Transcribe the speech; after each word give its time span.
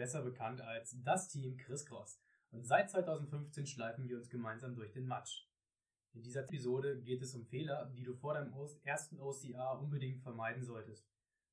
Besser 0.00 0.22
bekannt 0.22 0.62
als 0.62 0.96
das 1.02 1.28
Team 1.28 1.58
Chris 1.58 1.84
Cross. 1.84 2.22
Und 2.52 2.64
seit 2.64 2.90
2015 2.90 3.66
schleifen 3.66 4.08
wir 4.08 4.16
uns 4.16 4.30
gemeinsam 4.30 4.74
durch 4.74 4.92
den 4.92 5.04
Matsch. 5.04 5.46
In 6.14 6.22
dieser 6.22 6.44
Episode 6.44 7.02
geht 7.02 7.20
es 7.20 7.34
um 7.34 7.44
Fehler, 7.44 7.84
die 7.94 8.04
du 8.04 8.14
vor 8.14 8.32
deinem 8.32 8.54
ersten 8.82 9.20
OCR 9.20 9.78
unbedingt 9.78 10.22
vermeiden 10.22 10.64
solltest. 10.64 11.06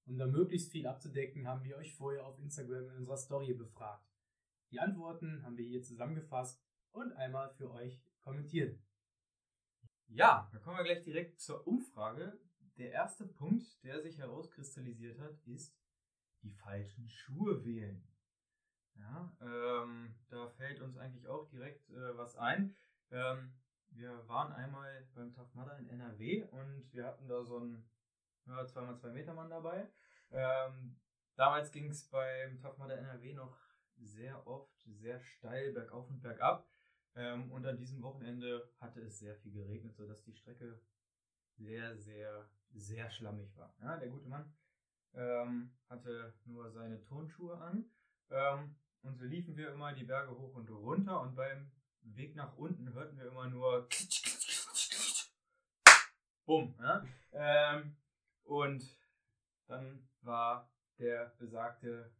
Um 0.06 0.18
da 0.18 0.28
möglichst 0.28 0.72
viel 0.72 0.88
abzudecken, 0.88 1.46
haben 1.46 1.66
wir 1.66 1.76
euch 1.76 1.94
vorher 1.94 2.26
auf 2.26 2.40
Instagram 2.40 2.90
in 2.90 2.96
unserer 2.96 3.18
Story 3.18 3.54
befragt. 3.54 4.08
Die 4.72 4.80
Antworten 4.80 5.44
haben 5.44 5.58
wir 5.58 5.66
hier 5.66 5.84
zusammengefasst 5.84 6.64
und 6.94 7.12
einmal 7.18 7.50
für 7.50 7.70
euch 7.72 8.02
kommentiert. 8.22 8.80
Ja, 10.08 10.50
da 10.54 10.60
kommen 10.60 10.78
wir 10.78 10.86
gleich 10.86 11.04
direkt 11.04 11.42
zur 11.42 11.68
Umfrage. 11.68 12.40
Der 12.78 12.94
erste 12.94 13.28
Punkt, 13.28 13.84
der 13.84 14.02
sich 14.02 14.20
herauskristallisiert 14.20 15.20
hat, 15.20 15.38
ist 15.44 15.78
die 16.44 16.54
falschen 16.54 17.10
Schuhe 17.10 17.66
wählen. 17.66 18.08
Ja, 19.00 19.32
ähm, 19.42 20.16
da 20.30 20.48
fällt 20.50 20.82
uns 20.82 20.98
eigentlich 20.98 21.28
auch 21.28 21.48
direkt 21.50 21.90
äh, 21.90 22.18
was 22.18 22.36
ein. 22.36 22.76
Ähm, 23.12 23.54
wir 23.92 24.28
waren 24.28 24.52
einmal 24.54 25.08
beim 25.16 25.34
Mudder 25.54 25.78
in 25.80 25.88
NRW 25.90 26.44
und 26.52 26.94
wir 26.94 27.06
hatten 27.06 27.28
da 27.28 27.44
so 27.44 27.58
einen 27.58 27.90
ja, 28.46 28.62
2x2 28.62 29.12
Meter 29.12 29.34
Mann 29.34 29.50
dabei. 29.50 29.90
Ähm, 30.32 30.98
damals 31.36 31.72
ging 31.72 31.90
es 31.90 32.10
beim 32.10 32.60
Mudder 32.78 32.98
NRW 32.98 33.34
noch 33.34 33.58
sehr 33.98 34.46
oft 34.46 34.82
sehr 34.84 35.20
steil 35.20 35.72
bergauf 35.74 36.10
und 36.10 36.22
bergab. 36.22 36.68
Ähm, 37.16 37.52
und 37.52 37.66
an 37.66 37.78
diesem 37.78 38.02
Wochenende 38.04 38.70
hatte 38.80 39.02
es 39.02 39.20
sehr 39.20 39.36
viel 39.36 39.52
geregnet, 39.52 39.96
sodass 39.96 40.24
die 40.24 40.36
Strecke 40.36 40.80
sehr, 41.56 41.98
sehr, 41.98 42.48
sehr 42.74 43.10
schlammig 43.10 43.56
war. 43.58 43.74
Ja, 43.82 43.98
der 43.98 44.10
gute 44.10 44.28
Mann 44.28 44.54
ähm, 45.14 45.76
hatte 45.90 46.34
nur 46.46 46.70
seine 46.70 47.02
Turnschuhe 47.02 47.58
an. 47.58 47.90
Ähm, 48.30 48.76
und 49.02 49.18
so 49.18 49.26
liefen 49.26 49.56
wir 49.56 49.72
immer 49.72 49.94
die 49.94 50.04
Berge 50.04 50.32
hoch 50.32 50.54
und 50.56 50.70
runter 50.70 51.22
und 51.22 51.36
beim 51.36 51.72
Weg 52.02 52.36
nach 52.36 52.56
unten 52.58 52.94
hörten 52.94 53.18
wir 53.18 53.28
immer 53.28 53.48
nur 53.48 53.88
Bumm. 56.46 56.76
Ja? 56.80 57.04
Ähm, 57.34 57.98
und 58.44 58.98
dann 59.68 60.08
war 60.22 60.72
der 60.98 61.36
besagte 61.38 62.12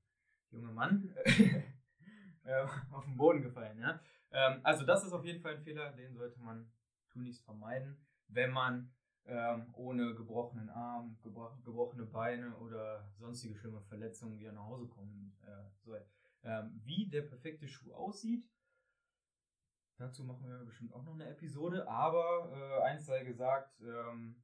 junge 0.52 0.72
Mann 0.72 1.16
äh, 2.44 2.68
auf 2.92 3.06
den 3.06 3.16
Boden 3.16 3.42
gefallen. 3.42 3.80
Ja? 3.80 4.00
Ähm, 4.32 4.60
also 4.64 4.86
das 4.86 5.06
ist 5.06 5.14
auf 5.14 5.26
jeden 5.26 5.42
Fall 5.42 5.56
ein 5.56 5.64
Fehler, 5.64 5.92
den 5.94 6.14
sollte 6.14 6.40
man 6.42 6.70
tunlichst 7.10 7.46
vermeiden, 7.46 8.06
wenn 8.28 8.52
man 8.52 8.94
ähm, 9.26 9.74
ohne 9.74 10.14
gebrochenen 10.14 10.70
Arm, 10.70 11.18
gebro 11.22 11.52
gebrochene 11.64 12.06
Beine 12.06 12.56
oder 12.58 13.10
sonstige 13.18 13.56
schlimme 13.56 13.82
Verletzungen 13.82 14.40
wieder 14.40 14.52
nach 14.52 14.66
Hause 14.66 14.88
kommen 14.88 15.38
äh, 15.46 15.70
soll. 15.84 16.06
Ähm, 16.44 16.82
wie 16.86 17.08
der 17.10 17.24
perfekte 17.24 17.68
Schuh 17.68 17.94
aussieht, 17.94 18.48
dazu 19.98 20.24
machen 20.24 20.48
wir 20.48 20.64
bestimmt 20.66 20.94
auch 20.94 21.04
noch 21.04 21.16
eine 21.16 21.30
Episode, 21.30 21.88
aber 21.88 22.52
äh, 22.54 22.84
eins 22.84 23.06
sei 23.06 23.24
gesagt, 23.24 23.82
ähm, 23.82 24.44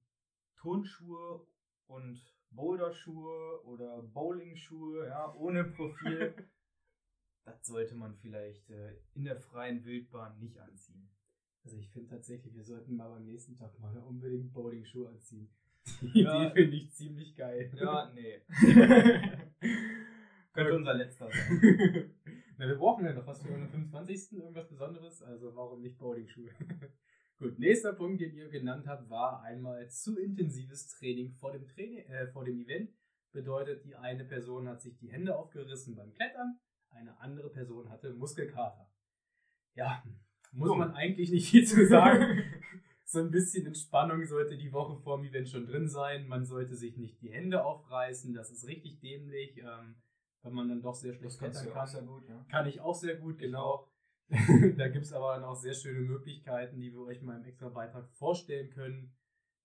Turnschuhe 0.58 1.46
und 1.88 2.20
Boulderschuhe 2.52 3.64
oder 3.66 4.02
Bowlingschuhe, 4.02 5.08
ja, 5.08 5.34
ohne 5.36 5.64
Profil, 5.64 6.36
das 7.46 7.66
sollte 7.66 7.96
man 7.96 8.16
vielleicht 8.16 8.70
äh, 8.70 8.98
in 9.14 9.26
der 9.26 9.38
freien 9.38 9.84
Wildbahn 9.86 10.40
nicht 10.40 10.58
anziehen. 10.60 11.10
Also 11.64 11.78
ich 11.78 11.90
finde 11.90 12.10
tatsächlich, 12.10 12.54
wir 12.56 12.64
sollten 12.64 12.96
mal 12.96 13.10
beim 13.10 13.26
nächsten 13.26 13.56
Tag 13.56 13.80
mal 13.80 13.98
unbedingt 13.98 14.52
Bowling-Schuhe 14.54 15.10
anziehen. 15.10 15.50
Die 16.02 16.22
ja, 16.22 16.46
Idee 16.46 16.54
finde 16.54 16.78
ich 16.78 16.92
ziemlich 16.92 17.36
geil. 17.36 17.72
Ja, 17.76 18.12
nee. 18.14 18.42
Könnte 20.54 20.76
unser 20.76 20.94
letzter 20.94 21.30
sein. 21.30 22.12
Na, 22.58 22.68
wir 22.68 22.76
brauchen 22.76 23.06
ja 23.06 23.14
noch 23.14 23.26
was 23.26 23.42
für 23.42 23.50
unseren 23.50 23.70
25. 23.70 24.38
Irgendwas 24.38 24.70
Besonderes, 24.70 25.22
also 25.24 25.56
warum 25.56 25.82
nicht 25.82 25.98
Bowling-Schuhe? 25.98 26.52
Gut, 27.40 27.58
nächster 27.58 27.94
Punkt, 27.94 28.22
den 28.22 28.36
ihr 28.36 28.48
genannt 28.50 28.88
habt, 28.88 29.10
war 29.10 29.42
einmal 29.42 29.90
zu 29.90 30.18
intensives 30.20 30.88
Training 30.90 31.34
vor 31.34 31.52
dem, 31.52 31.68
Training, 31.68 32.06
äh, 32.06 32.28
vor 32.28 32.46
dem 32.46 32.60
Event. 32.60 32.92
Bedeutet, 33.32 33.84
die 33.84 33.96
eine 33.96 34.26
Person 34.26 34.68
hat 34.68 34.82
sich 34.82 34.96
die 35.00 35.12
Hände 35.12 35.36
aufgerissen 35.36 35.96
beim 35.96 36.14
Klettern, 36.14 36.60
eine 36.92 37.20
andere 37.20 37.50
Person 37.50 37.90
hatte 37.90 38.14
Muskelkater. 38.14 38.88
Ja, 39.74 40.04
muss 40.52 40.70
oh. 40.70 40.76
man 40.76 40.94
eigentlich 40.94 41.32
nicht 41.32 41.50
viel 41.50 41.66
zu 41.66 41.88
sagen. 41.88 42.44
so 43.06 43.20
ein 43.20 43.32
bisschen 43.32 43.66
Entspannung 43.66 44.24
sollte 44.26 44.56
die 44.56 44.72
Woche 44.72 45.02
vor 45.02 45.18
dem 45.18 45.26
Event 45.26 45.50
schon 45.50 45.66
drin 45.66 45.90
sein. 45.90 46.28
Man 46.28 46.46
sollte 46.46 46.76
sich 46.76 46.98
nicht 46.98 47.22
die 47.22 47.32
Hände 47.32 47.66
aufreißen. 47.66 48.34
Das 48.36 48.52
ist 48.52 48.68
richtig 48.68 49.00
dämlich, 49.00 49.58
ähm, 49.58 49.96
weil 50.44 50.52
man 50.52 50.70
dann 50.70 50.82
doch 50.82 50.96
sehr 50.96 51.14
schlecht 51.14 51.40
klettern 51.40 51.70
kann. 51.72 51.88
Sehr 51.88 52.04
gut, 52.04 52.28
ja. 52.28 52.46
Kann 52.50 52.68
ich 52.68 52.80
auch 52.82 52.96
sehr 52.96 53.16
gut, 53.16 53.40
genau. 53.40 53.88
da 54.78 54.88
gibt 54.88 55.06
es 55.06 55.14
aber 55.14 55.34
dann 55.34 55.44
auch 55.44 55.56
sehr 55.56 55.74
schöne 55.74 56.02
Möglichkeiten, 56.02 56.80
die 56.80 56.94
wir 56.94 57.02
euch 57.02 57.22
mal 57.22 57.38
im 57.38 57.46
extra 57.46 57.70
Beitrag 57.70 58.10
vorstellen 58.12 58.70
können, 58.70 59.16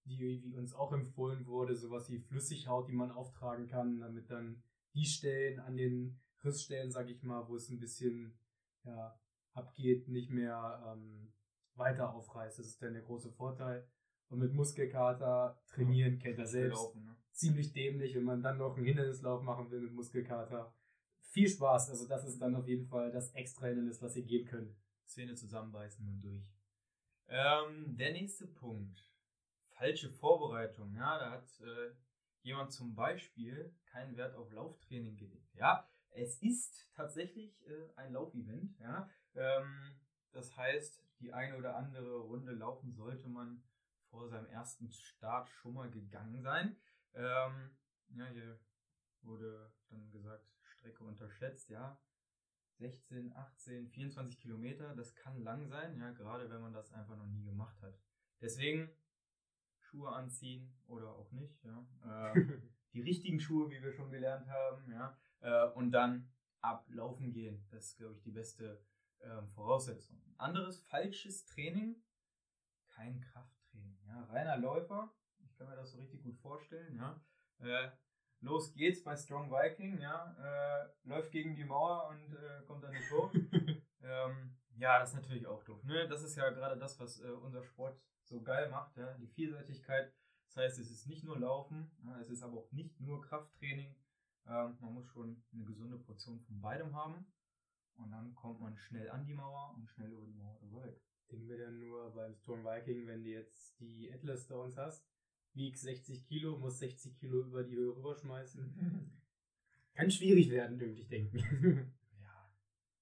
die 0.05 0.19
wie 0.19 0.55
uns 0.57 0.75
auch 0.75 0.93
empfohlen 0.93 1.47
wurde, 1.47 1.77
sowas 1.77 2.11
wie 2.11 2.19
Flüssighaut, 2.19 2.89
die 2.89 2.95
man 2.95 3.11
auftragen 3.11 3.67
kann, 3.67 4.01
damit 4.01 4.31
dann 4.31 4.63
die 4.95 5.05
Stellen 5.05 5.61
an 5.61 5.77
den 5.77 6.21
Rissstellen, 6.45 6.91
sag 6.91 7.09
ich 7.09 7.23
mal, 7.23 7.49
wo 7.49 7.57
es 7.57 7.69
ein 7.69 7.79
bisschen 7.79 8.39
ja, 8.85 9.19
abgeht, 9.53 10.09
nicht 10.09 10.31
mehr 10.31 10.83
ähm, 10.87 11.33
weiter 11.75 12.15
aufreißt. 12.15 12.59
Das 12.59 12.67
ist 12.67 12.83
dann 12.83 12.95
der 12.95 13.03
große 13.03 13.31
Vorteil. 13.33 13.87
Und 14.29 14.41
mit 14.41 14.53
Muskelkater 14.53 15.61
trainieren 15.69 16.15
ja, 16.15 16.21
kennt 16.21 16.39
er 16.39 16.47
selbst. 16.47 16.77
Laufen, 16.77 17.05
ne? 17.05 17.17
Ziemlich 17.39 17.73
dämlich, 17.73 18.17
wenn 18.17 18.25
man 18.25 18.43
dann 18.43 18.59
noch 18.59 18.77
einen 18.77 18.85
Hindernislauf 18.85 19.45
machen 19.45 19.71
will 19.71 19.81
mit 19.81 19.93
Muskelkater. 19.93 20.75
Viel 21.21 21.49
Spaß, 21.49 21.91
also 21.91 22.09
das 22.09 22.25
ist 22.25 22.43
dann 22.43 22.57
auf 22.57 22.67
jeden 22.67 22.89
Fall 22.89 23.13
das 23.13 23.31
extra 23.33 23.67
Hindernis, 23.67 24.03
was 24.03 24.17
ihr 24.17 24.25
gehen 24.25 24.45
könnt. 24.45 24.75
Zähne 25.07 25.37
zusammenbeißen 25.37 26.05
und 26.05 26.21
durch. 26.21 26.53
Ähm, 27.29 27.97
der 27.97 28.11
nächste 28.11 28.49
Punkt. 28.49 29.09
Falsche 29.69 30.11
Vorbereitung. 30.11 30.93
Ja, 30.97 31.17
da 31.21 31.31
hat 31.31 31.49
äh, 31.61 31.95
jemand 32.43 32.73
zum 32.73 32.97
Beispiel 32.97 33.73
keinen 33.87 34.17
Wert 34.17 34.35
auf 34.35 34.51
Lauftraining 34.51 35.17
gelegt. 35.17 35.55
Ja, 35.55 35.89
es 36.11 36.43
ist 36.43 36.91
tatsächlich 36.93 37.65
äh, 37.69 37.89
ein 37.95 38.15
Laufevent. 38.15 38.77
Ja, 38.81 39.09
ähm, 39.37 40.01
das 40.33 40.57
heißt, 40.57 41.05
die 41.21 41.33
eine 41.33 41.57
oder 41.57 41.77
andere 41.77 42.17
Runde 42.17 42.51
laufen 42.51 42.91
sollte 42.91 43.29
man 43.29 43.63
vor 44.11 44.29
seinem 44.29 44.47
ersten 44.47 44.91
Start 44.91 45.49
schon 45.51 45.75
mal 45.75 45.89
gegangen 45.89 46.43
sein. 46.43 46.77
Ähm, 47.15 47.77
ja, 48.11 48.27
hier 48.27 48.59
wurde 49.23 49.73
dann 49.89 50.11
gesagt, 50.11 50.49
Strecke 50.63 51.05
unterschätzt, 51.05 51.71
ja. 51.71 52.01
16, 52.79 53.33
18, 53.35 53.89
24 53.89 54.39
Kilometer, 54.39 54.95
das 54.95 55.15
kann 55.17 55.43
lang 55.43 55.67
sein, 55.67 55.99
ja, 55.99 56.13
gerade 56.13 56.49
wenn 56.49 56.61
man 56.61 56.73
das 56.73 56.93
einfach 56.93 57.17
noch 57.17 57.27
nie 57.27 57.43
gemacht 57.43 57.81
hat. 57.83 57.99
Deswegen 58.41 58.89
Schuhe 59.81 60.11
anziehen 60.11 60.73
oder 60.87 61.11
auch 61.11 61.33
nicht, 61.33 61.65
ja. 61.65 62.33
Äh, 62.33 62.35
die 62.93 63.01
richtigen 63.01 63.41
Schuhe, 63.41 63.71
wie 63.71 63.83
wir 63.83 63.93
schon 63.93 64.11
gelernt 64.11 64.49
haben, 64.49 64.93
ja. 64.93 65.19
Äh, 65.41 65.71
und 65.73 65.91
dann 65.91 66.31
ablaufen 66.61 67.33
gehen. 67.33 67.67
Das 67.71 67.87
ist, 67.87 67.97
glaube 67.99 68.15
ich, 68.15 68.23
die 68.23 68.31
beste 68.31 68.85
äh, 69.19 69.43
Voraussetzung. 69.55 70.21
Anderes 70.37 70.81
falsches 70.81 71.45
Training, 71.47 72.03
kein 72.89 73.21
Krafttraining. 73.21 73.99
Ja? 74.07 74.25
Reiner 74.25 74.57
Läufer, 74.59 75.13
kann 75.59 75.69
mir 75.69 75.77
das 75.77 75.91
so 75.91 75.99
richtig 75.99 76.23
gut 76.23 76.39
vorstellen. 76.39 76.97
Ja? 76.97 77.21
Äh, 77.59 77.91
los 78.41 78.73
geht's 78.75 79.03
bei 79.03 79.17
Strong 79.17 79.51
Viking, 79.51 80.01
ja? 80.01 80.37
Äh, 80.39 80.89
läuft 81.09 81.33
gegen 81.33 81.57
die 81.57 81.65
Mauer 81.65 82.09
und 82.09 82.33
äh, 82.33 82.63
kommt 82.67 82.85
dann 82.85 82.93
nicht 82.93 83.11
hoch. 83.11 83.33
ähm, 84.03 84.57
ja, 84.77 85.01
das 85.01 85.11
ist 85.11 85.17
natürlich 85.17 85.47
auch 85.47 85.65
doof. 85.65 85.83
Ne? 85.85 86.09
Das 86.09 86.23
ist 86.23 86.37
ja 86.37 86.49
gerade 86.51 86.79
das, 86.79 86.99
was 87.01 87.21
äh, 87.21 87.31
unser 87.31 87.65
Sport 87.65 88.01
so 88.23 88.41
geil 88.43 88.71
macht, 88.71 88.97
ja? 88.97 89.13
die 89.15 89.27
Vielseitigkeit. 89.27 90.15
Das 90.47 90.57
heißt, 90.57 90.79
es 90.79 90.91
ist 90.91 91.07
nicht 91.07 91.25
nur 91.25 91.39
Laufen, 91.39 91.91
ja? 92.05 92.19
es 92.21 92.31
ist 92.31 92.43
aber 92.43 92.59
auch 92.59 92.73
nicht 92.73 93.01
nur 93.01 93.21
Krafttraining. 93.21 93.95
Ähm, 94.47 94.79
man 94.81 94.95
muss 94.95 95.07
schon 95.09 95.43
eine 95.53 95.65
gesunde 95.65 95.99
Portion 95.99 96.41
von 96.41 96.61
beidem 96.61 96.95
haben. 96.95 97.27
Und 97.97 98.13
dann 98.13 98.33
kommt 98.37 98.61
man 98.61 98.77
schnell 98.77 99.11
an 99.11 99.25
die 99.25 99.35
Mauer 99.35 99.75
und 99.77 99.89
schnell 99.89 100.13
über 100.13 100.25
die 100.25 100.35
Mauer 100.35 100.57
drüber 100.61 100.85
weg. 100.85 101.03
Denken 101.33 101.49
wir 101.49 101.59
dann 101.59 101.81
nur 101.81 102.15
beim 102.15 102.37
Storm 102.37 102.65
Viking, 102.65 103.09
wenn 103.09 103.25
du 103.25 103.31
jetzt 103.31 103.79
die 103.81 104.11
Atlas 104.13 104.45
Stones 104.45 104.77
hast, 104.77 105.05
wiegst 105.59 105.83
60 105.83 106.27
Kilo, 106.27 106.57
musst 106.57 106.79
60 106.79 107.19
Kilo 107.19 107.43
über 107.43 107.63
die 107.63 107.77
Höhe 107.77 107.95
rüberschmeißen. 107.95 109.13
Kann 109.95 110.11
schwierig 110.11 110.51
werden, 110.51 110.79
dürfte 110.79 111.01
ich 111.01 111.09
denken. 111.09 111.39
ja. 112.23 112.51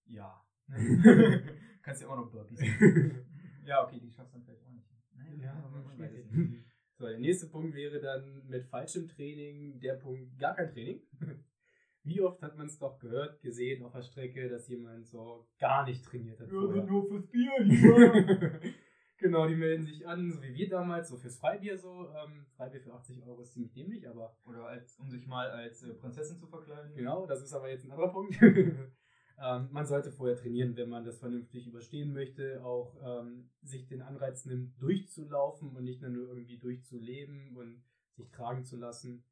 Ja. 0.07 0.47
Kannst 1.83 2.03
ja 2.03 2.09
immer 2.09 2.17
noch 2.17 2.33
Burpees 2.33 2.61
Ja, 3.65 3.85
okay, 3.85 4.01
die 4.01 4.11
schaffst 4.11 4.35
du 4.35 4.39
dann 4.39 4.47
vielleicht 4.47 4.65
auch 4.65 4.73
nicht. 4.73 4.89
Nein, 5.15 5.41
ja, 5.41 5.53
aber 5.53 5.83
man 5.83 5.99
weiß 5.99 6.13
es 6.13 6.31
nicht. 6.33 6.65
So, 6.99 7.07
der 7.07 7.19
nächste 7.19 7.49
Punkt 7.49 7.75
wäre 7.75 8.01
dann 8.01 8.47
mit 8.49 8.65
falschem 8.67 9.07
Training 9.07 9.79
der 9.81 9.95
Punkt 9.95 10.39
gar 10.39 10.57
kein 10.57 10.71
Training. 10.71 11.03
Wie 12.03 12.21
oft 12.23 12.41
hat 12.41 12.57
man 12.57 12.67
es 12.67 12.79
doch 12.79 12.99
gehört, 12.99 13.43
gesehen 13.43 13.85
auf 13.85 13.93
der 13.93 14.03
Strecke, 14.03 14.49
dass 14.49 14.69
jemand 14.69 15.07
so 15.07 15.47
gar 15.59 15.85
nicht 15.85 16.05
trainiert 16.05 16.41
hat? 16.41 16.49
Ja, 16.49 16.55
nur 16.55 17.07
fürs 17.07 17.29
Bier 17.31 17.53
hier. 17.65 18.61
Genau, 19.19 19.49
die 19.49 19.57
melden 19.57 19.87
sich 19.87 20.07
an, 20.07 20.31
so 20.31 20.43
wie 20.43 20.55
wir 20.55 20.69
damals, 20.69 21.09
so 21.09 21.17
fürs 21.17 21.39
Freibier 21.39 21.79
so. 21.79 22.09
Ähm, 22.11 22.47
Freibier 22.57 22.81
für 22.81 22.93
80 22.93 23.23
Euro 23.25 23.41
ist 23.41 23.53
ziemlich 23.53 23.73
dämlich, 23.73 24.07
aber. 24.09 24.37
Oder 24.45 24.67
als, 24.67 24.99
um 24.99 25.09
sich 25.09 25.27
mal 25.27 25.51
als 25.51 25.83
äh, 25.83 25.95
Prinzessin 25.95 26.39
zu 26.39 26.47
verkleiden. 26.47 26.95
Genau, 26.95 27.27
das 27.27 27.43
ist 27.43 27.55
aber 27.55 27.71
jetzt 27.71 27.85
ein 27.85 27.93
anderer 27.93 28.13
Punkt. 28.13 28.37
ähm, 28.43 29.69
man 29.71 29.87
sollte 29.87 30.13
vorher 30.13 30.37
trainieren, 30.37 30.77
wenn 30.77 30.91
man 30.91 31.05
das 31.05 31.19
vernünftig 31.19 31.67
überstehen 31.67 32.13
möchte, 32.13 32.63
auch 32.63 32.95
ähm, 33.03 33.51
sich 33.63 33.87
den 33.87 34.03
Anreiz 34.03 34.45
nimmt, 34.45 34.81
durchzulaufen 34.83 35.75
und 35.75 35.85
nicht 35.85 36.03
nur 36.03 36.29
irgendwie 36.29 36.59
durchzuleben 36.59 37.57
und 37.57 37.83
sich 38.17 38.31
tragen 38.31 38.65
zu 38.65 38.77
lassen. 38.77 39.25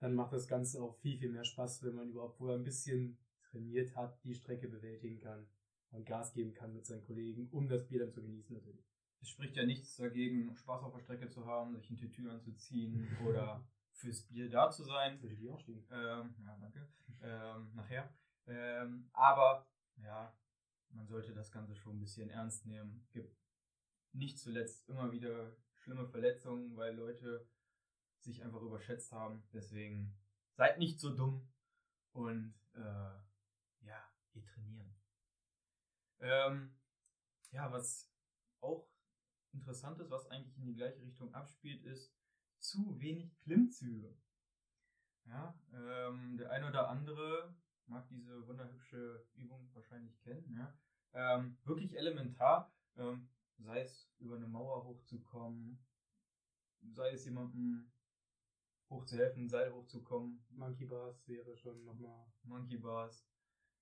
Dann 0.00 0.14
macht 0.14 0.32
das 0.32 0.48
Ganze 0.48 0.80
auch 0.82 0.96
viel, 1.00 1.18
viel 1.18 1.30
mehr 1.30 1.44
Spaß, 1.44 1.82
wenn 1.82 1.94
man 1.94 2.08
überhaupt 2.08 2.38
vorher 2.38 2.56
ein 2.56 2.64
bisschen 2.64 3.18
trainiert 3.50 3.94
hat, 3.94 4.22
die 4.24 4.34
Strecke 4.34 4.68
bewältigen 4.68 5.18
kann 5.18 5.46
und 5.90 6.06
Gas 6.06 6.32
geben 6.32 6.54
kann 6.54 6.72
mit 6.72 6.86
seinen 6.86 7.04
Kollegen, 7.04 7.48
um 7.50 7.68
das 7.68 7.86
Bier 7.88 8.00
dann 8.00 8.12
zu 8.12 8.22
genießen 8.22 8.54
natürlich. 8.54 8.84
Es 9.20 9.30
spricht 9.30 9.56
ja 9.56 9.64
nichts 9.64 9.96
dagegen, 9.96 10.54
Spaß 10.54 10.84
auf 10.84 10.92
der 10.92 11.00
Strecke 11.00 11.28
zu 11.28 11.46
haben, 11.46 11.74
sich 11.74 11.90
ein 11.90 11.96
Tütü 11.96 12.28
anzuziehen 12.28 13.16
oder 13.26 13.66
fürs 13.92 14.22
Bier 14.26 14.48
da 14.48 14.70
zu 14.70 14.84
sein. 14.84 15.20
Würde 15.20 15.36
die 15.36 15.48
auch 15.48 15.60
stehen. 15.60 15.84
Ähm, 15.90 16.34
ja, 16.44 16.56
danke. 16.60 16.88
Ähm, 17.20 17.70
nachher. 17.74 18.12
Ähm, 18.46 19.10
aber, 19.12 19.68
ja, 19.96 20.32
man 20.90 21.06
sollte 21.06 21.34
das 21.34 21.50
Ganze 21.50 21.74
schon 21.74 21.96
ein 21.96 22.00
bisschen 22.00 22.30
ernst 22.30 22.66
nehmen. 22.66 23.06
Gibt 23.10 23.36
nicht 24.12 24.38
zuletzt 24.38 24.88
immer 24.88 25.12
wieder 25.12 25.56
schlimme 25.74 26.06
Verletzungen, 26.06 26.76
weil 26.76 26.94
Leute 26.94 27.48
sich 28.20 28.42
einfach 28.42 28.62
überschätzt 28.62 29.12
haben. 29.12 29.42
Deswegen 29.52 30.16
seid 30.54 30.78
nicht 30.78 31.00
so 31.00 31.14
dumm 31.14 31.48
und 32.12 32.54
äh, 32.74 33.18
ja, 33.80 34.12
geht 34.32 34.46
trainieren. 34.46 34.94
Ähm, 36.20 36.76
ja, 37.50 37.70
was 37.70 38.10
auch 38.60 38.88
interessant 39.52 39.98
ist, 40.00 40.10
was 40.10 40.26
eigentlich 40.28 40.56
in 40.58 40.66
die 40.66 40.74
gleiche 40.74 41.02
Richtung 41.02 41.32
abspielt, 41.34 41.82
ist 41.84 42.14
zu 42.58 42.98
wenig 43.00 43.38
Klimmzüge. 43.40 44.14
Ja, 45.26 45.54
ähm, 45.72 46.36
der 46.38 46.50
ein 46.50 46.64
oder 46.64 46.88
andere 46.88 47.54
mag 47.86 48.08
diese 48.08 48.46
wunderhübsche 48.46 49.26
Übung 49.34 49.68
wahrscheinlich 49.74 50.18
kennen. 50.20 50.56
Ja? 50.56 50.74
Ähm, 51.12 51.58
wirklich 51.64 51.96
elementar, 51.96 52.72
ähm, 52.96 53.28
sei 53.58 53.80
es 53.82 54.10
über 54.18 54.36
eine 54.36 54.46
Mauer 54.46 54.84
hochzukommen, 54.84 55.78
sei 56.80 57.10
es 57.12 57.24
jemandem 57.24 57.90
hochzuhelfen, 58.90 59.48
Seil 59.48 59.72
hochzukommen. 59.72 60.44
Monkey 60.50 60.86
Bars 60.86 61.26
wäre 61.28 61.56
schon 61.56 61.84
nochmal. 61.84 62.26
Monkey 62.42 62.78
Bars. 62.78 63.26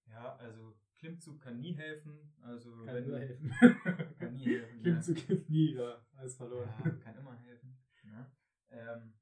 Ja, 0.07 0.37
also 0.37 0.77
Klimmzug 0.99 1.41
kann 1.41 1.61
nie 1.61 1.75
helfen. 1.75 2.35
Also 2.43 2.71
Kann 2.85 2.95
wenn 2.95 3.07
nur 3.07 3.19
helfen. 3.19 3.55
kann 4.27 4.35
nie 4.37 4.45
helfen. 4.45 4.77
ja. 4.77 4.83
Klimmzug 4.83 5.19
hilft 5.19 5.51
nie, 5.51 5.75
ja. 5.75 6.07
Alles 6.15 6.37
verloren. 6.37 6.69
Ja, 6.85 6.91
kann 6.91 7.17
immer 7.17 7.37
helfen. 7.37 7.79
Ja. 8.05 8.33
Ähm, 8.71 9.15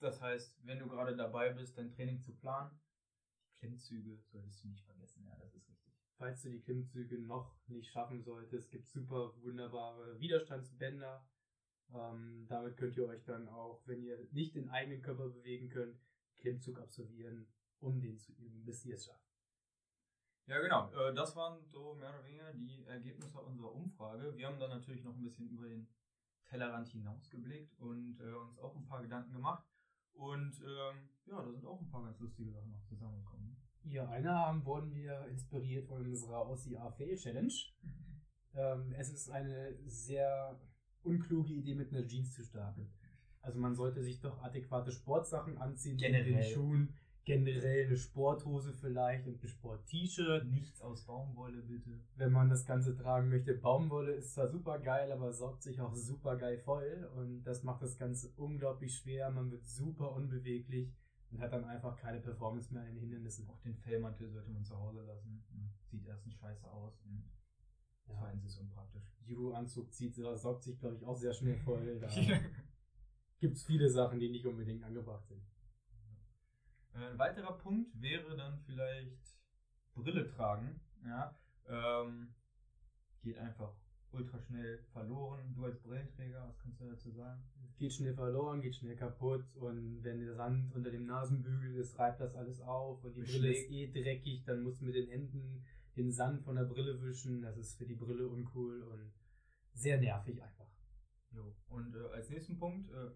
das 0.00 0.20
heißt, 0.20 0.58
wenn 0.66 0.78
du 0.78 0.88
gerade 0.88 1.16
dabei 1.16 1.52
bist, 1.52 1.78
dein 1.78 1.90
Training 1.90 2.20
zu 2.20 2.34
planen, 2.34 2.80
die 3.46 3.58
Klimmzüge 3.58 4.18
solltest 4.26 4.64
du 4.64 4.68
nicht 4.68 4.84
vergessen. 4.84 5.24
Ja, 5.24 5.36
das 5.36 5.54
ist 5.54 5.68
richtig. 5.68 5.94
Falls 6.16 6.42
du 6.42 6.50
die 6.50 6.60
Klimmzüge 6.60 7.18
noch 7.20 7.56
nicht 7.68 7.90
schaffen 7.90 8.22
solltest, 8.22 8.70
gibt 8.70 8.86
es 8.86 8.92
super 8.92 9.34
wunderbare 9.42 10.18
Widerstandsbänder. 10.18 11.28
Ähm, 11.94 12.46
damit 12.48 12.76
könnt 12.76 12.96
ihr 12.96 13.06
euch 13.06 13.22
dann 13.24 13.48
auch, 13.48 13.86
wenn 13.86 14.02
ihr 14.02 14.18
nicht 14.32 14.54
den 14.54 14.70
eigenen 14.70 15.02
Körper 15.02 15.28
bewegen 15.28 15.68
könnt, 15.68 16.00
Klimmzug 16.38 16.80
absolvieren, 16.80 17.46
um 17.80 18.00
den 18.00 18.18
zu 18.18 18.32
üben, 18.32 18.64
bis 18.64 18.84
ihr 18.84 18.94
es 18.94 19.06
schafft. 19.06 19.31
Ja, 20.46 20.60
genau. 20.60 20.90
Äh, 20.92 21.14
das 21.14 21.34
waren 21.36 21.64
so 21.66 21.94
mehr 21.94 22.10
oder 22.10 22.24
weniger 22.24 22.52
die 22.52 22.84
Ergebnisse 22.84 23.40
unserer 23.40 23.72
Umfrage. 23.72 24.36
Wir 24.36 24.46
haben 24.46 24.58
dann 24.58 24.70
natürlich 24.70 25.04
noch 25.04 25.14
ein 25.14 25.22
bisschen 25.22 25.48
über 25.48 25.68
den 25.68 25.88
Tellerrand 26.46 26.88
hinausgeblickt 26.88 27.78
und 27.78 28.18
äh, 28.20 28.34
uns 28.34 28.58
auch 28.58 28.76
ein 28.76 28.84
paar 28.86 29.02
Gedanken 29.02 29.32
gemacht. 29.32 29.64
Und 30.14 30.52
ähm, 30.60 31.08
ja, 31.26 31.40
da 31.40 31.50
sind 31.50 31.64
auch 31.64 31.80
ein 31.80 31.88
paar 31.88 32.04
ganz 32.04 32.18
lustige 32.20 32.50
Sachen 32.50 32.70
noch 32.70 32.84
zusammengekommen. 32.84 33.56
Ja, 33.84 34.08
einer 34.08 34.60
wurden 34.64 34.94
wir 34.94 35.26
inspiriert 35.28 35.86
von 35.88 36.04
unserer 36.04 36.48
OCA 36.48 36.90
Fail 36.90 37.16
Challenge. 37.16 37.52
Ähm, 38.54 38.92
es 38.98 39.10
ist 39.10 39.30
eine 39.30 39.74
sehr 39.86 40.60
unkluge 41.02 41.54
Idee, 41.54 41.74
mit 41.74 41.90
einer 41.90 42.06
Jeans 42.06 42.34
zu 42.34 42.44
starten. 42.44 42.92
Also 43.40 43.58
man 43.58 43.74
sollte 43.74 44.02
sich 44.02 44.20
doch 44.20 44.42
adäquate 44.42 44.92
Sportsachen 44.92 45.56
anziehen, 45.56 45.96
mit 45.96 46.02
Generell. 46.02 46.34
den 46.34 46.42
Schuhen, 46.42 46.94
generell 47.24 47.86
eine 47.86 47.96
Sporthose 47.96 48.72
vielleicht 48.72 49.26
und 49.26 49.42
ein 49.42 49.48
Sport-T-Shirt. 49.48 50.44
Nichts 50.46 50.80
aus 50.82 51.04
Baumwolle, 51.06 51.62
bitte. 51.62 52.00
Wenn 52.16 52.32
man 52.32 52.48
das 52.48 52.66
Ganze 52.66 52.96
tragen 52.96 53.28
möchte, 53.28 53.54
Baumwolle 53.54 54.12
ist 54.12 54.34
zwar 54.34 54.48
super 54.48 54.78
geil, 54.78 55.12
aber 55.12 55.32
saugt 55.32 55.62
sich 55.62 55.80
auch 55.80 55.94
super 55.94 56.36
geil 56.36 56.58
voll 56.58 57.10
und 57.16 57.44
das 57.44 57.62
macht 57.62 57.82
das 57.82 57.96
Ganze 57.98 58.32
unglaublich 58.36 58.96
schwer. 58.96 59.30
Man 59.30 59.50
wird 59.50 59.64
super 59.64 60.12
unbeweglich 60.12 60.92
und 61.30 61.40
hat 61.40 61.52
dann 61.52 61.64
einfach 61.64 61.96
keine 61.96 62.20
Performance 62.20 62.72
mehr 62.72 62.82
an 62.82 62.88
den 62.88 62.98
Hindernissen. 62.98 63.48
Auch 63.48 63.60
den 63.60 63.76
Fellmantel 63.76 64.28
sollte 64.28 64.50
man 64.50 64.64
zu 64.64 64.76
Hause 64.76 65.02
lassen. 65.02 65.44
Sieht 65.90 66.06
erstens 66.06 66.34
scheiße 66.34 66.70
aus 66.70 67.00
und 67.04 67.24
Ja. 68.08 68.14
zweitens 68.18 68.44
ist 68.44 68.58
unpraktisch. 68.58 69.14
Judo-Anzug 69.24 69.92
zieht, 69.92 70.16
saugt 70.16 70.64
sich, 70.64 70.78
glaube 70.78 70.96
ich, 70.96 71.04
auch 71.04 71.16
sehr 71.16 71.32
schnell 71.32 71.56
voll. 71.58 72.00
Da 73.42 73.46
gibt 73.48 73.56
es 73.56 73.64
viele 73.64 73.88
Sachen, 73.88 74.20
die 74.20 74.30
nicht 74.30 74.46
unbedingt 74.46 74.84
angebracht 74.84 75.26
sind. 75.26 75.42
Äh, 76.94 77.10
Ein 77.10 77.18
weiterer 77.18 77.58
Punkt 77.58 77.90
wäre 78.00 78.36
dann 78.36 78.58
vielleicht 78.66 79.36
Brille 79.94 80.26
tragen. 80.26 80.80
Ja, 81.04 81.36
ähm, 81.68 82.34
geht 83.22 83.38
einfach 83.38 83.74
ultra 84.10 84.38
schnell 84.40 84.78
verloren. 84.92 85.54
Du 85.54 85.64
als 85.64 85.80
Brillenträger, 85.80 86.46
was 86.48 86.58
kannst 86.58 86.80
du 86.80 86.90
dazu 86.90 87.10
sagen? 87.10 87.42
Geht 87.78 87.92
schnell 87.92 88.14
verloren, 88.14 88.60
geht 88.60 88.76
schnell 88.76 88.94
kaputt 88.96 89.44
und 89.54 90.02
wenn 90.04 90.20
der 90.20 90.34
Sand 90.34 90.74
unter 90.74 90.90
dem 90.90 91.06
Nasenbügel 91.06 91.76
ist, 91.76 91.98
reibt 91.98 92.20
das 92.20 92.34
alles 92.34 92.60
auf 92.60 93.02
und 93.04 93.16
die 93.16 93.22
Brille 93.22 93.52
ist 93.52 93.68
Beschlägt. 93.68 93.96
eh 93.96 94.02
dreckig, 94.02 94.44
dann 94.44 94.62
muss 94.62 94.80
man 94.80 94.90
mit 94.90 94.96
den 94.96 95.08
Händen 95.08 95.64
den 95.96 96.12
Sand 96.12 96.42
von 96.42 96.56
der 96.56 96.64
Brille 96.64 97.00
wischen. 97.02 97.42
Das 97.42 97.56
ist 97.56 97.76
für 97.78 97.86
die 97.86 97.94
Brille 97.94 98.28
uncool 98.28 98.82
und 98.82 99.12
sehr 99.72 99.98
nervig 99.98 100.42
einfach. 100.42 100.68
Jo. 101.30 101.54
Und 101.68 101.94
äh, 101.94 102.06
als 102.12 102.28
nächsten 102.28 102.58
Punkt, 102.58 102.90
äh, 102.92 103.10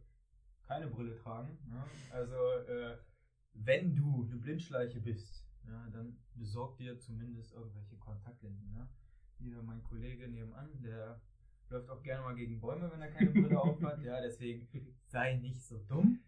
keine 0.66 0.88
Brille 0.88 1.14
tragen. 1.16 1.58
Ja? 1.70 1.86
Also, 2.10 2.34
äh, 2.34 2.96
wenn 3.64 3.94
du 3.94 4.24
eine 4.24 4.36
Blindschleiche 4.36 5.00
bist, 5.00 5.44
ja, 5.66 5.88
dann 5.90 6.16
besorg 6.34 6.76
dir 6.76 6.98
zumindest 6.98 7.52
irgendwelche 7.54 7.96
Kontaktlinsen. 7.96 8.70
Ja? 8.72 8.88
Hier 9.38 9.62
mein 9.62 9.82
Kollege 9.82 10.28
nebenan, 10.28 10.70
der 10.82 11.20
läuft 11.68 11.90
auch 11.90 12.02
gerne 12.02 12.22
mal 12.22 12.34
gegen 12.34 12.60
Bäume, 12.60 12.90
wenn 12.92 13.00
er 13.00 13.10
keine 13.10 13.30
Brille 13.30 13.60
auf 13.60 13.80
hat. 13.82 14.02
Ja, 14.02 14.20
deswegen 14.20 14.68
sei 15.06 15.36
nicht 15.36 15.62
so 15.62 15.78
dumm. 15.78 16.20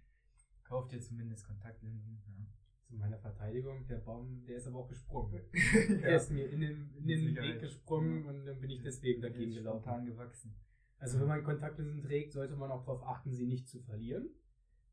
Kauf 0.65 0.89
dir 0.89 1.01
zumindest 1.01 1.47
Kontaktlinsen. 1.47 2.21
Ja. 2.27 2.47
Zu 2.83 2.97
meiner 2.97 3.19
Verteidigung, 3.19 3.87
der 3.87 3.99
Baum, 3.99 4.45
der 4.47 4.57
ist 4.57 4.67
aber 4.67 4.79
auch 4.81 4.89
gesprungen. 4.89 5.43
Ja. 5.89 5.97
Der 5.97 6.17
ist 6.17 6.31
mir 6.31 6.51
in 6.51 6.61
den, 6.61 6.95
in 6.97 7.07
den. 7.07 7.37
Weg 7.37 7.61
gesprungen 7.61 8.25
Ja. 8.25 8.31
und 8.31 8.45
dann 8.47 8.61
bin 8.61 8.71
ich 8.71 8.83
deswegen 8.83 9.21
dagegen 9.23 9.53
gelaufen. 9.53 10.07
gewachsen. 10.07 10.55
Also 10.99 11.21
wenn 11.21 11.29
man 11.29 11.45
Kontaktlinsen 11.45 12.03
trägt, 12.03 12.33
sollte 12.33 12.57
man 12.57 12.71
auch 12.71 12.85
darauf 12.85 13.05
achten, 13.05 13.33
sie 13.33 13.47
nicht 13.47 13.69
zu 13.69 13.81
verlieren. 13.81 14.29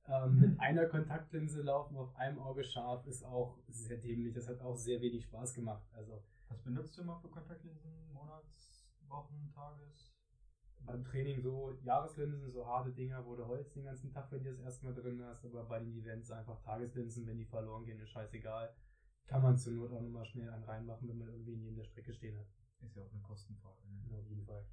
Ähm, 0.07 0.35
Mhm. 0.35 0.39
Mit 0.41 0.59
einer 0.59 0.85
Kontaktlinse 0.85 1.61
laufen 1.61 1.97
auf 1.97 2.15
einem 2.15 2.39
Auge 2.39 2.63
scharf 2.63 3.05
ist 3.07 3.23
auch 3.23 3.57
sehr 3.67 3.97
dämlich. 3.97 4.33
Das 4.33 4.47
hat 4.47 4.61
auch 4.61 4.75
sehr 4.75 5.01
wenig 5.01 5.23
Spaß 5.23 5.53
gemacht. 5.53 5.83
Also 5.93 6.21
Was 6.49 6.61
benutzt 6.61 6.97
du 6.97 7.01
immer 7.01 7.17
für 7.19 7.27
Kontaktlinsen? 7.29 7.91
Monats, 8.13 8.85
Wochen, 9.07 9.51
Tages? 9.53 10.15
beim 10.85 11.03
Training 11.03 11.41
so 11.41 11.71
Jahreslinsen, 11.83 12.51
so 12.51 12.65
harte 12.65 12.91
Dinger, 12.91 13.25
wo 13.25 13.35
du 13.35 13.45
Holz 13.47 13.71
den 13.73 13.85
ganzen 13.85 14.11
Tag, 14.11 14.31
wenn 14.31 14.43
du 14.43 14.51
das 14.51 14.59
erstmal 14.59 14.93
drin 14.93 15.21
hast, 15.23 15.43
aber 15.45 15.63
bei 15.65 15.79
den 15.79 15.93
Events 15.97 16.29
einfach 16.31 16.61
Tageslinsen, 16.61 17.25
wenn 17.25 17.37
die 17.37 17.45
verloren 17.45 17.85
gehen, 17.85 17.99
ist 17.99 18.09
scheißegal. 18.11 18.73
Kann 19.27 19.41
man 19.41 19.57
zur 19.57 19.73
Not 19.73 19.91
auch 19.91 20.01
nochmal 20.01 20.25
schnell 20.25 20.49
einen 20.49 20.63
reinmachen, 20.63 21.09
wenn 21.09 21.17
man 21.17 21.29
irgendwie 21.29 21.55
neben 21.57 21.75
der 21.75 21.85
Strecke 21.85 22.13
stehen 22.13 22.37
hat. 22.37 22.45
Ist 22.81 22.95
ja 22.95 23.01
auch 23.01 23.11
eine 23.11 23.21
Kostenfrage. 23.21 23.81
Ne? 23.87 24.11
Ja, 24.11 24.19
auf 24.19 24.29
jeden 24.29 24.45
Fall. 24.45 24.63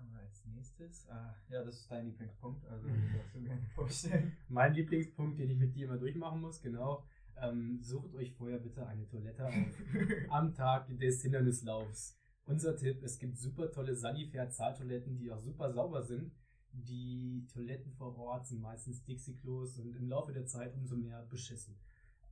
Haben 0.00 0.14
wir 0.14 0.20
als 0.20 0.46
nächstes? 0.46 1.06
Ah, 1.10 1.34
ja, 1.50 1.62
das 1.62 1.80
ist 1.80 1.90
dein 1.90 2.06
Lieblingspunkt, 2.06 2.64
also 2.66 2.88
darfst 3.14 3.34
du 3.34 3.42
gerne 3.42 3.66
vorstellen. 3.74 4.32
Mein 4.48 4.72
Lieblingspunkt, 4.72 5.38
den 5.38 5.50
ich 5.50 5.58
mit 5.58 5.74
dir 5.74 5.84
immer 5.84 5.98
durchmachen 5.98 6.40
muss, 6.40 6.62
genau. 6.62 7.04
Ähm, 7.36 7.82
sucht 7.82 8.14
euch 8.14 8.32
vorher 8.32 8.58
bitte 8.58 8.86
eine 8.86 9.06
Toilette 9.06 9.46
auf. 9.46 9.54
am 10.30 10.54
Tag 10.54 10.88
des 10.98 11.20
Hindernislaufs. 11.20 12.18
Unser 12.46 12.76
Tipp, 12.76 13.02
es 13.02 13.18
gibt 13.18 13.36
super 13.36 13.70
tolle 13.70 13.94
Sanifair-Zahltoiletten, 13.94 15.18
die 15.18 15.30
auch 15.30 15.38
super 15.38 15.70
sauber 15.70 16.02
sind. 16.02 16.32
Die 16.72 17.46
Toiletten 17.52 17.92
vor 17.92 18.16
Ort 18.16 18.46
sind 18.46 18.62
meistens 18.62 19.04
Dixie-Klos 19.04 19.78
und 19.80 19.94
im 19.94 20.08
Laufe 20.08 20.32
der 20.32 20.46
Zeit 20.46 20.74
umso 20.76 20.96
mehr 20.96 21.26
beschissen. 21.26 21.78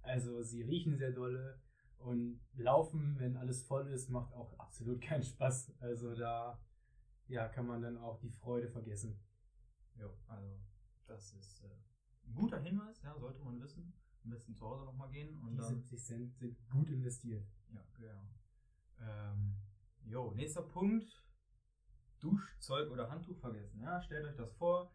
Also 0.00 0.42
sie 0.42 0.62
riechen 0.62 0.96
sehr 0.96 1.12
dolle 1.12 1.60
und 1.98 2.40
laufen, 2.54 3.16
wenn 3.18 3.36
alles 3.36 3.62
voll 3.62 3.88
ist, 3.88 4.08
macht 4.08 4.32
auch 4.32 4.58
absolut 4.58 5.02
keinen 5.02 5.22
Spaß. 5.22 5.74
Also 5.80 6.14
da 6.14 6.58
ja, 7.28 7.48
kann 7.48 7.66
man 7.66 7.82
dann 7.82 7.96
auch 7.98 8.18
die 8.18 8.30
Freude 8.30 8.68
vergessen. 8.68 9.18
Jo, 9.96 10.16
also 10.26 10.60
das 11.06 11.32
ist 11.34 11.62
äh, 11.62 11.68
ein 12.26 12.34
guter 12.34 12.60
Hinweis, 12.60 13.02
ja, 13.02 13.16
sollte 13.18 13.40
man 13.40 13.60
wissen. 13.60 13.92
Am 14.24 14.30
besten 14.30 14.54
zu 14.54 14.66
Hause 14.66 14.84
nochmal 14.84 15.10
gehen 15.10 15.38
und 15.38 15.52
Die 15.52 15.56
dann. 15.56 15.68
70 15.68 16.04
Cent 16.04 16.36
sind 16.36 16.68
gut 16.70 16.88
investiert. 16.90 17.46
Ja, 17.72 17.84
genau. 17.96 18.28
Ähm, 19.00 19.56
Jo, 20.04 20.32
nächster 20.34 20.62
Punkt. 20.62 21.06
Duschzeug 22.20 22.90
oder 22.90 23.10
Handtuch 23.10 23.38
vergessen. 23.38 23.80
Ja, 23.82 24.00
stellt 24.00 24.24
euch 24.24 24.36
das 24.36 24.52
vor. 24.54 24.90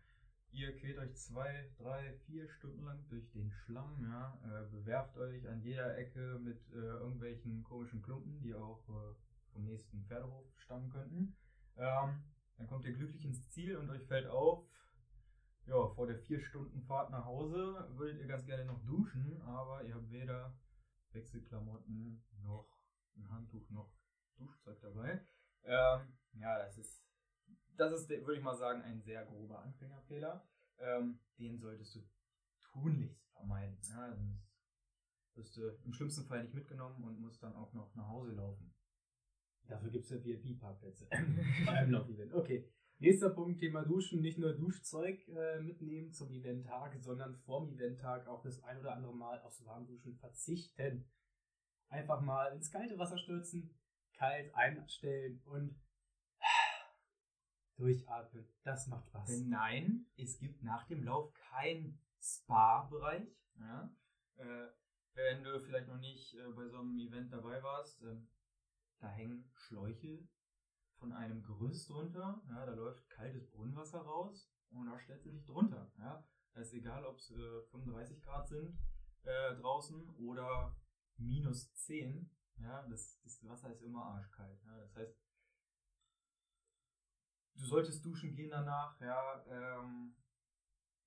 Ihr 0.51 0.75
quält 0.75 0.97
euch 0.97 1.15
zwei, 1.15 1.69
drei, 1.77 2.13
vier 2.25 2.49
Stunden 2.49 2.83
lang 2.83 3.07
durch 3.09 3.29
den 3.31 3.51
Schlamm, 3.51 4.03
ja, 4.03 4.39
äh, 4.43 4.69
bewerft 4.69 5.17
euch 5.17 5.47
an 5.47 5.61
jeder 5.61 5.97
Ecke 5.97 6.39
mit 6.39 6.59
äh, 6.71 6.75
irgendwelchen 6.75 7.63
komischen 7.63 8.01
Klumpen, 8.01 8.39
die 8.41 8.53
auch 8.55 8.87
äh, 8.89 9.15
vom 9.51 9.65
nächsten 9.65 10.03
Pferdehof 10.05 10.45
stammen 10.57 10.89
könnten. 10.89 11.35
Ähm, 11.77 12.23
dann 12.57 12.67
kommt 12.67 12.85
ihr 12.85 12.93
glücklich 12.93 13.25
ins 13.25 13.49
Ziel 13.49 13.77
und 13.77 13.89
euch 13.89 14.05
fällt 14.05 14.27
auf, 14.27 14.65
ja, 15.65 15.87
vor 15.89 16.07
der 16.07 16.17
vier 16.19 16.41
Stunden 16.41 16.81
Fahrt 16.81 17.09
nach 17.09 17.25
Hause 17.25 17.87
würdet 17.95 18.19
ihr 18.19 18.27
ganz 18.27 18.45
gerne 18.45 18.65
noch 18.65 18.83
duschen, 18.85 19.41
aber 19.43 19.83
ihr 19.83 19.95
habt 19.95 20.11
weder 20.11 20.57
Wechselklamotten 21.11 22.23
noch 22.41 22.67
ein 23.15 23.29
Handtuch 23.29 23.69
noch 23.69 23.93
Duschzeug 24.37 24.79
dabei. 24.81 25.25
Ähm, 25.63 26.17
ja, 26.33 26.57
das 26.57 26.77
ist, 26.77 27.05
das 27.77 27.93
ist, 27.93 28.09
würde 28.09 28.35
ich 28.35 28.43
mal 28.43 28.57
sagen, 28.57 28.81
ein 28.81 29.01
sehr 29.01 29.25
grober 29.25 29.61
Anfängerfehler. 29.61 30.45
Ähm, 30.79 31.19
den 31.39 31.59
solltest 31.59 31.95
du 31.95 31.99
tunlichst 32.63 33.29
vermeiden. 33.31 33.79
Ja, 33.89 34.13
sonst 34.15 34.43
wirst 35.35 35.57
du 35.57 35.69
im 35.85 35.93
schlimmsten 35.93 36.25
Fall 36.25 36.43
nicht 36.43 36.53
mitgenommen 36.53 37.03
und 37.03 37.19
musst 37.19 37.41
dann 37.41 37.55
auch 37.55 37.73
noch 37.73 37.93
nach 37.95 38.07
Hause 38.07 38.33
laufen. 38.33 38.72
Dafür 39.67 39.89
gibt 39.89 40.05
es 40.05 40.11
ja 40.11 40.23
VIP-Parkplätze. 40.23 41.07
Bei 41.65 41.71
einem 41.71 41.91
Lauf-Event. 41.91 42.33
Okay. 42.33 42.69
Nächster 42.99 43.29
Punkt, 43.31 43.59
Thema 43.59 43.83
Duschen. 43.83 44.21
Nicht 44.21 44.37
nur 44.37 44.53
Duschzeug 44.53 45.27
äh, 45.29 45.59
mitnehmen 45.59 46.11
zum 46.11 46.31
Eventtag, 46.31 46.95
sondern 47.01 47.35
vorm 47.35 47.67
Eventtag 47.69 48.27
auch 48.27 48.41
das 48.41 48.63
ein 48.63 48.79
oder 48.79 48.95
andere 48.95 49.15
Mal 49.15 49.41
aufs 49.41 49.65
Warmduschen 49.65 50.15
verzichten. 50.15 51.05
Einfach 51.89 52.21
mal 52.21 52.53
ins 52.55 52.71
kalte 52.71 52.97
Wasser 52.97 53.17
stürzen, 53.17 53.77
kalt 54.13 54.53
einstellen 54.55 55.41
und 55.45 55.75
durchatmen. 57.77 58.47
Das 58.63 58.87
macht 58.87 59.13
was. 59.13 59.27
Denn 59.27 59.49
nein, 59.49 60.05
es 60.17 60.39
gibt 60.39 60.63
nach 60.63 60.87
dem 60.87 61.03
Lauf 61.03 61.33
keinen 61.33 61.99
Spa-Bereich. 62.21 63.27
Ja? 63.59 63.93
Äh, 64.37 64.67
wenn 65.15 65.43
du 65.43 65.59
vielleicht 65.59 65.87
noch 65.87 65.99
nicht 65.99 66.33
äh, 66.35 66.49
bei 66.55 66.67
so 66.67 66.79
einem 66.79 66.97
Event 66.97 67.31
dabei 67.31 67.61
warst, 67.61 68.01
äh, 68.03 68.15
da 69.03 69.09
hängen 69.09 69.51
Schläuche 69.53 70.25
von 70.95 71.11
einem 71.11 71.43
Gerüst 71.43 71.89
drunter. 71.89 72.41
Ja, 72.49 72.65
da 72.65 72.73
läuft 72.73 73.09
kaltes 73.09 73.49
Brunnenwasser 73.51 73.99
raus 73.99 74.49
und 74.71 74.85
da 74.87 74.97
stellst 74.97 75.25
du 75.25 75.31
dich 75.31 75.45
drunter. 75.45 75.91
Ja? 75.97 76.25
Das 76.53 76.67
ist 76.67 76.73
egal, 76.73 77.05
ob 77.05 77.17
es 77.17 77.27
35 77.71 78.21
Grad 78.21 78.47
sind 78.47 78.79
äh, 79.23 79.55
draußen 79.55 80.09
oder 80.15 80.75
minus 81.17 81.73
10. 81.73 82.29
Ja, 82.57 82.87
das, 82.87 83.19
das 83.23 83.43
Wasser 83.45 83.71
ist 83.71 83.81
immer 83.81 84.05
arschkalt. 84.05 84.63
Ja? 84.63 84.77
Das 84.79 84.95
heißt, 84.95 85.19
du 87.55 87.65
solltest 87.65 88.05
duschen 88.05 88.35
gehen 88.35 88.51
danach, 88.51 88.99
ja, 89.01 89.45
ähm, 89.49 90.15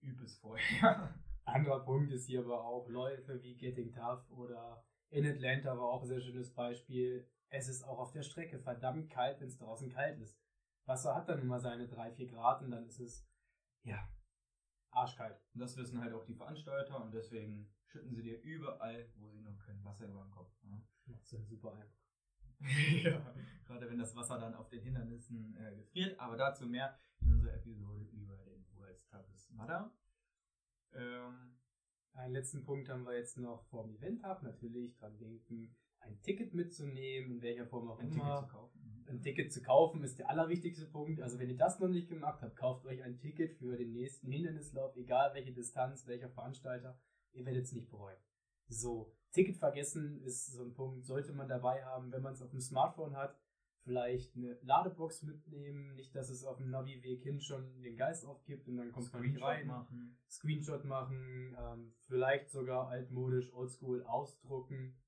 üb 0.03 0.21
es 0.21 0.37
vorher. 0.39 1.19
Anderer 1.45 1.85
Punkt 1.85 2.13
ist 2.13 2.27
hier 2.27 2.41
aber 2.41 2.63
auch 2.63 2.89
Läufe 2.89 3.41
wie 3.43 3.57
Getting 3.57 3.93
Tough 3.93 4.29
oder 4.31 4.85
in 5.11 5.27
Atlanta 5.27 5.77
war 5.77 5.87
auch 5.87 6.03
ein 6.03 6.09
sehr 6.09 6.21
schönes 6.21 6.53
Beispiel. 6.53 7.29
Es 7.49 7.69
ist 7.69 7.85
auch 7.85 7.99
auf 7.99 8.13
der 8.13 8.23
Strecke 8.23 8.59
verdammt 8.59 9.11
kalt, 9.11 9.41
wenn 9.41 9.49
es 9.49 9.59
draußen 9.59 9.89
kalt 9.91 10.19
ist. 10.19 10.39
Wasser 10.85 11.15
hat 11.15 11.29
dann 11.29 11.41
immer 11.41 11.59
seine 11.59 11.89
3, 11.89 12.13
4 12.13 12.27
Grad 12.29 12.63
und 12.63 12.71
dann 12.71 12.87
ist 12.87 13.01
es, 13.01 13.29
ja, 13.83 14.09
arschkalt. 14.91 15.41
Und 15.55 15.61
das 15.61 15.77
wissen 15.77 16.01
halt 16.01 16.13
auch 16.13 16.25
die 16.25 16.35
Veranstalter 16.35 17.03
und 17.03 17.13
deswegen 17.13 17.69
schütten 17.85 18.15
sie 18.15 18.23
dir 18.23 18.41
überall, 18.43 19.09
wo 19.17 19.29
sie 19.29 19.41
nur 19.41 19.57
können, 19.59 19.85
Wasser 19.85 20.07
über 20.07 20.23
den 20.23 20.31
Kopf. 20.31 20.53
Ja? 20.65 20.81
Macht 21.07 21.31
ja 21.31 21.41
super 21.43 21.75
einfach. 21.75 22.07
ja, 23.03 23.35
gerade 23.67 23.91
wenn 23.91 23.99
das 23.99 24.17
Wasser 24.17 24.39
dann 24.39 24.55
auf 24.55 24.69
den 24.69 24.83
Hindernissen 24.83 25.57
äh, 25.57 25.77
gefriert. 25.77 26.19
Aber 26.19 26.37
dazu 26.37 26.67
mehr 26.67 26.99
in 27.21 27.33
unserer 27.33 27.55
Episode 27.55 28.05
über 28.13 28.37
den 28.39 28.65
World's 28.77 29.07
Toughest 29.07 29.53
Mudder. 29.53 29.93
Ähm, 30.95 31.56
einen 32.17 32.35
letzten 32.35 32.65
Punkt 32.65 32.89
haben 32.89 33.05
wir 33.05 33.17
jetzt 33.17 33.39
noch 33.39 33.65
vom 33.67 33.95
Event-Tag. 33.95 34.43
Natürlich 34.43 34.97
dran 34.97 35.17
denken, 35.19 35.75
ein 36.01 36.21
Ticket 36.23 36.55
mitzunehmen, 36.55 37.33
in 37.33 37.43
welcher 37.43 37.67
Form 37.67 37.89
auch 37.91 37.99
ein 37.99 38.11
immer. 38.11 38.25
Ticket 38.25 38.41
zu 38.41 38.57
kaufen. 38.57 39.05
Ein 39.09 39.23
Ticket 39.23 39.53
zu 39.53 39.63
kaufen 39.63 40.03
ist 40.03 40.19
der 40.19 40.31
allerwichtigste 40.31 40.87
Punkt. 40.87 41.21
Also 41.21 41.39
wenn 41.39 41.49
ihr 41.49 41.57
das 41.57 41.79
noch 41.79 41.89
nicht 41.89 42.09
gemacht 42.09 42.43
habt, 42.43 42.57
kauft 42.57 42.87
euch 42.87 43.03
ein 43.03 43.19
Ticket 43.19 43.53
für 43.55 43.77
den 43.77 43.93
nächsten 43.93 44.31
Hindernislauf, 44.31 44.97
egal 44.97 45.33
welche 45.35 45.53
Distanz, 45.53 46.07
welcher 46.07 46.31
Veranstalter. 46.31 46.99
Ihr 47.33 47.45
werdet 47.45 47.65
es 47.65 47.73
nicht 47.73 47.89
bereuen. 47.89 48.19
So, 48.69 49.13
Ticket 49.33 49.59
vergessen 49.59 50.23
ist 50.23 50.47
so 50.53 50.65
ein 50.65 50.75
Punkt, 50.75 51.05
sollte 51.05 51.33
man 51.33 51.49
dabei 51.49 51.85
haben, 51.85 52.11
wenn 52.11 52.23
man 52.23 52.33
es 52.33 52.43
auf 52.43 52.51
dem 52.51 52.61
Smartphone 52.61 53.17
hat. 53.17 53.39
Vielleicht 53.87 54.35
eine 54.35 54.59
Ladebox 54.63 55.23
mitnehmen, 55.23 55.95
nicht, 55.95 56.13
dass 56.17 56.29
es 56.29 56.45
auf 56.45 56.57
dem 56.57 56.71
Navi-Weg 56.71 57.23
hin 57.23 57.41
schon 57.41 57.81
den 57.83 57.97
Geist 57.97 58.27
aufgibt 58.27 58.67
und 58.67 58.79
dann 58.79 58.91
kommt 58.91 59.13
man 59.13 59.23
nicht 59.23 59.41
rein. 59.41 59.69
Machen. 59.69 60.19
Screenshot 60.29 60.85
machen, 60.85 61.57
ähm, 61.57 61.95
vielleicht 62.09 62.51
sogar 62.51 62.89
altmodisch, 62.89 63.55
oldschool 63.55 64.03
ausdrucken. 64.03 64.99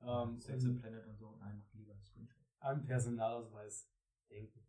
Ähm, 0.00 0.38
the 0.38 0.72
Planet 0.72 1.04
und 1.08 1.16
so. 1.16 1.36
Nein, 1.40 1.58
mach 1.58 1.74
lieber 1.74 1.98
Screenshot. 1.98 2.44
An 2.60 2.84
Personalausweis 2.84 3.90
denken. 4.30 4.67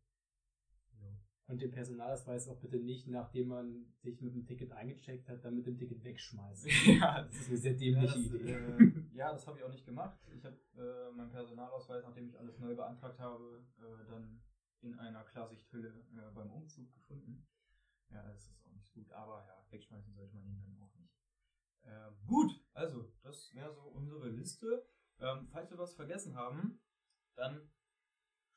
Und 1.49 1.63
den 1.63 1.71
Personalausweis 1.71 2.47
auch 2.47 2.59
bitte 2.59 2.77
nicht, 2.77 3.07
nachdem 3.07 3.47
man 3.47 3.91
sich 4.03 4.21
mit 4.21 4.35
dem 4.35 4.45
Ticket 4.45 4.71
eingecheckt 4.71 5.27
hat, 5.27 5.43
dann 5.43 5.55
mit 5.55 5.65
dem 5.65 5.79
Ticket 5.79 6.03
wegschmeißen. 6.03 6.69
ja, 6.99 7.23
das 7.23 7.35
ist 7.37 7.47
eine 7.47 7.57
sehr 7.57 7.73
dämliche 7.73 8.19
ja, 8.19 8.23
das, 8.23 8.33
Idee. 8.33 8.51
Äh, 8.51 9.03
ja, 9.15 9.31
das 9.31 9.47
habe 9.47 9.57
ich 9.57 9.63
auch 9.63 9.71
nicht 9.71 9.83
gemacht. 9.83 10.19
Ich 10.31 10.45
habe 10.45 10.55
äh, 10.77 11.11
meinen 11.11 11.31
Personalausweis, 11.31 12.03
nachdem 12.03 12.27
ich 12.27 12.37
alles 12.37 12.59
neu 12.59 12.75
beantragt 12.75 13.17
habe, 13.17 13.65
äh, 13.79 14.05
dann 14.07 14.39
in 14.81 14.93
einer 14.99 15.23
Klarsichthülle 15.23 15.89
äh, 15.89 16.31
beim 16.35 16.51
Umzug 16.51 16.93
gefunden. 16.93 17.47
Ja, 18.11 18.21
das 18.21 18.43
ist 18.43 18.67
auch 18.67 18.71
nicht 18.75 18.93
gut. 18.93 19.11
Aber 19.11 19.43
ja, 19.47 19.65
wegschmeißen 19.71 20.13
sollte 20.13 20.35
man 20.35 20.45
ihn 20.45 20.61
dann 20.61 20.77
auch 20.77 20.95
nicht. 20.97 21.17
Ähm, 21.83 22.13
gut, 22.27 22.63
also 22.73 23.11
das 23.23 23.55
wäre 23.55 23.73
so 23.73 23.81
unsere 23.81 24.29
Liste. 24.29 24.85
Ähm, 25.17 25.47
falls 25.51 25.71
wir 25.71 25.79
was 25.79 25.95
vergessen 25.95 26.35
haben, 26.35 26.79
dann 27.35 27.71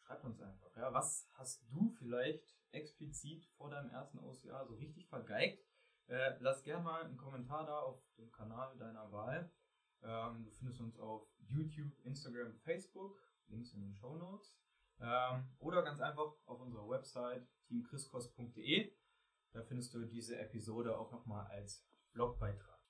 schreibt 0.02 0.26
uns 0.26 0.42
einfach. 0.42 0.76
Ja, 0.76 0.92
was 0.92 1.30
hast 1.32 1.64
du 1.70 1.88
vielleicht 1.98 2.61
explizit 2.72 3.46
vor 3.56 3.70
deinem 3.70 3.90
ersten 3.90 4.18
OCA 4.18 4.64
so 4.64 4.74
richtig 4.74 5.08
vergeigt? 5.08 5.64
Äh, 6.08 6.36
lass 6.40 6.62
gerne 6.62 6.82
mal 6.82 7.04
einen 7.04 7.16
Kommentar 7.16 7.64
da 7.66 7.78
auf 7.78 8.02
dem 8.18 8.30
Kanal 8.32 8.76
deiner 8.76 9.10
Wahl. 9.12 9.50
Ähm, 10.02 10.44
du 10.44 10.50
findest 10.50 10.80
uns 10.80 10.98
auf 10.98 11.26
YouTube, 11.38 11.92
Instagram, 12.04 12.54
Facebook, 12.64 13.22
Links 13.48 13.72
in 13.72 13.82
den 13.82 13.94
Show 13.94 14.16
Notes. 14.16 14.56
Ähm, 15.00 15.48
oder 15.58 15.82
ganz 15.82 16.00
einfach 16.00 16.34
auf 16.44 16.60
unserer 16.60 16.88
Website 16.88 17.46
teamchriskos.de. 17.66 18.92
Da 19.52 19.62
findest 19.62 19.94
du 19.94 20.04
diese 20.06 20.38
Episode 20.38 20.98
auch 20.98 21.12
nochmal 21.12 21.46
als 21.46 21.86
Blogbeitrag. 22.12 22.80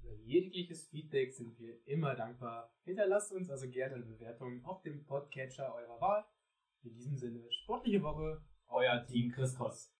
Über 0.00 0.12
jegliches 0.12 0.88
Feedback 0.88 1.32
sind 1.32 1.58
wir 1.58 1.86
immer 1.86 2.14
dankbar. 2.14 2.72
Hinterlasst 2.84 3.32
uns 3.32 3.50
also 3.50 3.68
gerne 3.68 3.96
eine 3.96 4.04
Bewertung 4.04 4.64
auf 4.64 4.82
dem 4.82 5.04
Podcatcher 5.04 5.74
eurer 5.74 6.00
Wahl. 6.00 6.24
In 6.82 6.94
diesem 6.94 7.16
Sinne, 7.16 7.44
sportliche 7.50 8.02
Woche, 8.02 8.42
euer 8.70 9.04
Team 9.06 9.30
Christos. 9.30 9.90